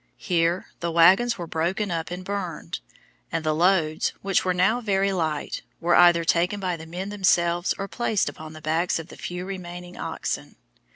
Here 0.17 0.65
the 0.79 0.89
wagons 0.91 1.37
were 1.37 1.45
broken 1.45 1.91
up 1.91 2.09
and 2.09 2.25
burned, 2.25 2.79
and 3.31 3.43
the 3.43 3.53
loads, 3.53 4.13
which 4.23 4.43
were 4.43 4.51
now 4.51 4.81
very 4.81 5.13
light, 5.13 5.61
were 5.79 5.93
either 5.93 6.23
taken 6.23 6.59
by 6.59 6.75
the 6.75 6.87
men 6.87 7.09
themselves 7.09 7.75
or 7.77 7.87
placed 7.87 8.27
upon 8.27 8.53
the 8.53 8.61
backs 8.61 8.97
of 8.97 9.09
the 9.09 9.15
few 9.15 9.45
remaining 9.45 9.97
oxen. 9.97 10.55